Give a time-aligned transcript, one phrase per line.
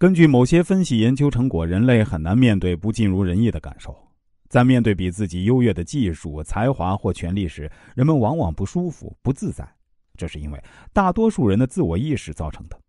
[0.00, 3.94] 根据某些分析研究成果，人类很难面对不尽如人意的感受。
[4.48, 9.70] 在面对比自己优越的技术、才华或权利时，人们往往不舒服、不自在。
[10.16, 12.80] 这是因为大多数人的自我意识造成的。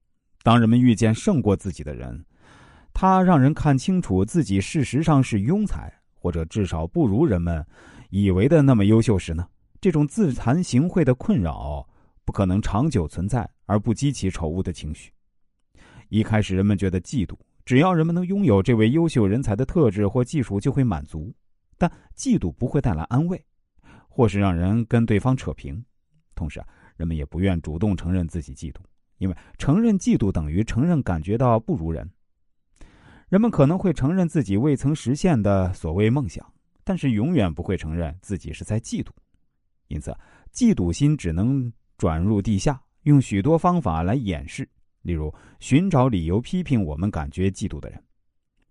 [0.42, 2.24] 当人们遇见胜过自己的人，
[2.94, 7.66] 他让人看清楚自己事实上是庸才，或者至少不如人们
[8.10, 9.46] 以为的那么优秀时呢？
[9.82, 11.86] 这种自惭形秽的困扰
[12.24, 15.12] 不可能长久存在而不激起丑恶的情绪。
[16.12, 21.34] 一开始，人们觉得嫉妒，只要人们能拥有这位优秀人才的特质或技术，就会满足。
[21.78, 23.42] 但嫉妒不会带来安慰，
[24.10, 25.82] 或是让人跟对方扯平。
[26.36, 28.82] 同时啊，人们也不愿主动承认自己嫉妒，
[29.20, 32.06] 因为承认嫉妒等于承认感觉到不如人。
[33.30, 36.46] 人们可能会承认自己未曾实现的所谓梦想，
[36.84, 39.12] 但是永远不会承认自己是在嫉妒。
[39.88, 40.14] 因此，
[40.54, 44.68] 嫉妒心只能转入地下，用许多方法来掩饰。
[45.02, 48.04] 例如，寻找理由批评我们感觉嫉妒的人。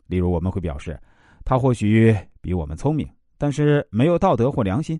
[0.06, 0.98] 例如，我们会表示，
[1.44, 4.98] 他或许比我们聪明，但是没有道德或良心；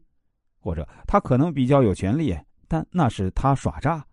[0.59, 2.37] 或者他可能比较有权利，
[2.69, 4.05] 但那是他耍诈。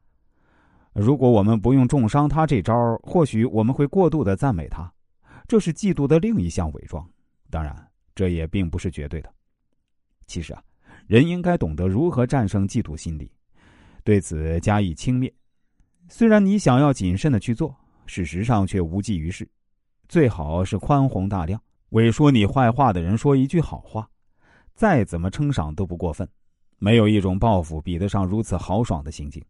[0.94, 2.74] 如果我们不用重伤他这招，
[3.04, 4.92] 或许我们会过度的赞美他。
[5.48, 7.08] 这是嫉妒的另一项伪装。
[7.50, 9.34] 当然，这也并不是绝对的。
[10.26, 10.62] 其实啊，
[11.06, 13.32] 人应该懂得如何战胜嫉妒心理，
[14.04, 15.32] 对此加以轻蔑。
[16.10, 19.48] 虽然你想要谨慎的去做，事实上却无济于事。
[20.08, 24.10] 最好是宽宏大量，为说你坏话的人说一句好话，
[24.74, 26.28] 再怎么称赏都不过分。
[26.80, 29.44] 没有一种报复比得上如此豪爽的行径。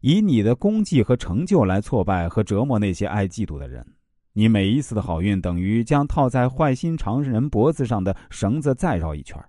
[0.00, 3.84] 以你的功绩和成就来挫败和折磨那些爱嫉妒的人，
[4.32, 9.42] 你每一次的好运等于将套在坏心肠人脖子上的绳子再绕一圈。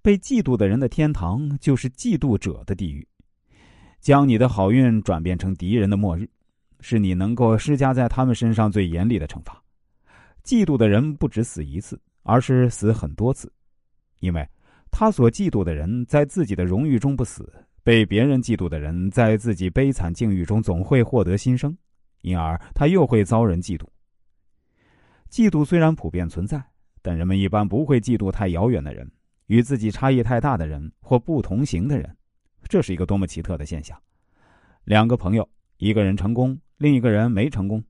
[0.00, 3.06] 被嫉妒的人的天堂，就是嫉妒者的地狱。
[4.02, 6.28] 将你的好运转变成敌人的末日，
[6.80, 9.62] 是你能够施加在他们身上最严厉的惩罚。
[10.42, 13.50] 嫉妒的人不止死一次，而是死很多次，
[14.18, 14.44] 因为
[14.90, 17.48] 他所嫉妒的人在自己的荣誉中不死，
[17.84, 21.78] 被别人嫉妒的人在自己悲惨境遇中总会获得新生，
[22.22, 23.86] 因而他又会遭人嫉妒。
[25.30, 26.60] 嫉妒虽然普遍存在，
[27.02, 29.08] 但人们一般不会嫉妒太遥远的人，
[29.46, 32.16] 与自己差异太大的人或不同型的人。
[32.72, 33.94] 这是一个多么奇特的现象！
[34.84, 35.46] 两个朋友，
[35.76, 37.84] 一个人成功，另一个人没成功，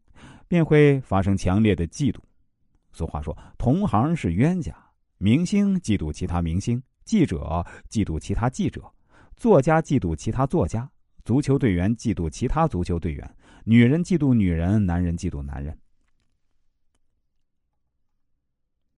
[0.48, 2.18] 便会发生强烈的嫉妒。
[2.90, 4.76] 俗话说：“同行是冤家。”
[5.18, 8.82] 明星嫉妒其他明星，记者嫉妒其他记者，
[9.36, 10.90] 作家嫉妒其他作家，
[11.24, 15.78] 足球队员嫉妒其他足球队员，女人嫉妒女人，男人嫉妒男人。